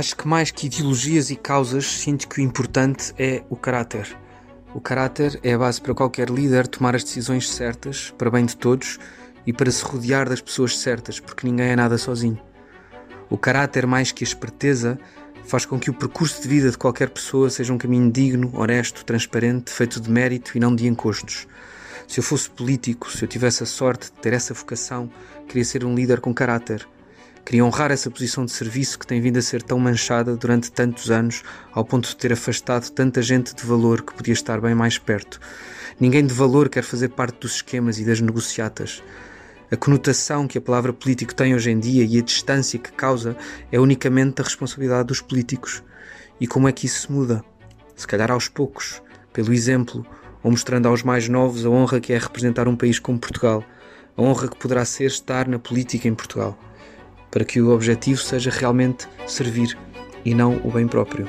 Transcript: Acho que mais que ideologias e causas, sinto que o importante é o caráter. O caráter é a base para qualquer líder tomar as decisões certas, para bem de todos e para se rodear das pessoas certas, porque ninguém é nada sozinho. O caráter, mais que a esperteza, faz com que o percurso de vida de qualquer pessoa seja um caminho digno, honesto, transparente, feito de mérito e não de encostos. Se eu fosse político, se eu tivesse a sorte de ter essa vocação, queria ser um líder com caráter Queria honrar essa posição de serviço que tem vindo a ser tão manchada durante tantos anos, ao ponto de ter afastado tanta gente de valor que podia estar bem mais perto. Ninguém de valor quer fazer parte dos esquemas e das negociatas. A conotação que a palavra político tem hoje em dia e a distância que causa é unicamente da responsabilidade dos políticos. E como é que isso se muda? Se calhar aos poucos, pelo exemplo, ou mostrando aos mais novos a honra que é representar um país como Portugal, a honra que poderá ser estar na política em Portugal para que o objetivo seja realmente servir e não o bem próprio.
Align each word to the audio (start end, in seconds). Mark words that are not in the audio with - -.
Acho 0.00 0.16
que 0.16 0.26
mais 0.26 0.50
que 0.50 0.66
ideologias 0.66 1.28
e 1.28 1.36
causas, 1.36 1.84
sinto 1.84 2.26
que 2.26 2.40
o 2.40 2.42
importante 2.42 3.12
é 3.18 3.42
o 3.50 3.54
caráter. 3.54 4.16
O 4.72 4.80
caráter 4.80 5.38
é 5.42 5.52
a 5.52 5.58
base 5.58 5.78
para 5.78 5.94
qualquer 5.94 6.30
líder 6.30 6.66
tomar 6.68 6.96
as 6.96 7.04
decisões 7.04 7.50
certas, 7.50 8.10
para 8.16 8.30
bem 8.30 8.46
de 8.46 8.56
todos 8.56 8.98
e 9.46 9.52
para 9.52 9.70
se 9.70 9.84
rodear 9.84 10.26
das 10.26 10.40
pessoas 10.40 10.78
certas, 10.78 11.20
porque 11.20 11.46
ninguém 11.46 11.66
é 11.66 11.76
nada 11.76 11.98
sozinho. 11.98 12.40
O 13.28 13.36
caráter, 13.36 13.86
mais 13.86 14.10
que 14.10 14.24
a 14.24 14.26
esperteza, 14.26 14.98
faz 15.44 15.66
com 15.66 15.78
que 15.78 15.90
o 15.90 15.94
percurso 15.94 16.40
de 16.40 16.48
vida 16.48 16.70
de 16.70 16.78
qualquer 16.78 17.10
pessoa 17.10 17.50
seja 17.50 17.70
um 17.70 17.76
caminho 17.76 18.10
digno, 18.10 18.50
honesto, 18.54 19.04
transparente, 19.04 19.70
feito 19.70 20.00
de 20.00 20.10
mérito 20.10 20.56
e 20.56 20.60
não 20.60 20.74
de 20.74 20.86
encostos. 20.86 21.46
Se 22.08 22.20
eu 22.20 22.24
fosse 22.24 22.48
político, 22.48 23.12
se 23.12 23.22
eu 23.22 23.28
tivesse 23.28 23.64
a 23.64 23.66
sorte 23.66 24.06
de 24.06 24.12
ter 24.12 24.32
essa 24.32 24.54
vocação, 24.54 25.10
queria 25.46 25.64
ser 25.66 25.84
um 25.84 25.94
líder 25.94 26.20
com 26.20 26.32
caráter 26.32 26.88
Queria 27.44 27.64
honrar 27.64 27.90
essa 27.90 28.10
posição 28.10 28.44
de 28.44 28.52
serviço 28.52 28.98
que 28.98 29.06
tem 29.06 29.20
vindo 29.20 29.38
a 29.38 29.42
ser 29.42 29.62
tão 29.62 29.78
manchada 29.78 30.36
durante 30.36 30.70
tantos 30.70 31.10
anos, 31.10 31.42
ao 31.72 31.84
ponto 31.84 32.08
de 32.08 32.16
ter 32.16 32.32
afastado 32.32 32.88
tanta 32.90 33.20
gente 33.22 33.54
de 33.54 33.64
valor 33.64 34.02
que 34.02 34.14
podia 34.14 34.34
estar 34.34 34.60
bem 34.60 34.74
mais 34.74 34.98
perto. 34.98 35.40
Ninguém 35.98 36.24
de 36.24 36.32
valor 36.32 36.68
quer 36.68 36.84
fazer 36.84 37.08
parte 37.08 37.40
dos 37.40 37.56
esquemas 37.56 37.98
e 37.98 38.04
das 38.04 38.20
negociatas. 38.20 39.02
A 39.70 39.76
conotação 39.76 40.46
que 40.46 40.58
a 40.58 40.60
palavra 40.60 40.92
político 40.92 41.34
tem 41.34 41.54
hoje 41.54 41.70
em 41.70 41.78
dia 41.78 42.04
e 42.04 42.18
a 42.18 42.22
distância 42.22 42.78
que 42.78 42.92
causa 42.92 43.36
é 43.72 43.80
unicamente 43.80 44.36
da 44.36 44.44
responsabilidade 44.44 45.08
dos 45.08 45.20
políticos. 45.20 45.82
E 46.40 46.46
como 46.46 46.68
é 46.68 46.72
que 46.72 46.86
isso 46.86 47.02
se 47.02 47.12
muda? 47.12 47.44
Se 47.96 48.06
calhar 48.06 48.30
aos 48.30 48.48
poucos, 48.48 49.02
pelo 49.32 49.52
exemplo, 49.52 50.06
ou 50.42 50.50
mostrando 50.50 50.86
aos 50.86 51.02
mais 51.02 51.28
novos 51.28 51.66
a 51.66 51.70
honra 51.70 52.00
que 52.00 52.12
é 52.12 52.18
representar 52.18 52.68
um 52.68 52.76
país 52.76 52.98
como 52.98 53.18
Portugal, 53.18 53.64
a 54.16 54.22
honra 54.22 54.48
que 54.48 54.56
poderá 54.56 54.84
ser 54.84 55.06
estar 55.06 55.48
na 55.48 55.58
política 55.58 56.06
em 56.06 56.14
Portugal 56.14 56.56
para 57.30 57.44
que 57.44 57.60
o 57.60 57.70
objetivo 57.70 58.20
seja 58.20 58.50
realmente 58.50 59.08
servir 59.26 59.76
e 60.24 60.34
não 60.34 60.60
o 60.64 60.70
bem 60.70 60.86
próprio. 60.86 61.26